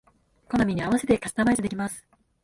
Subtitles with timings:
[0.49, 2.07] 好みに合わせてカスタマイズできます